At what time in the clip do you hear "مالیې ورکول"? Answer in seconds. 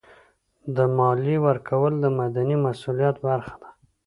0.97-1.93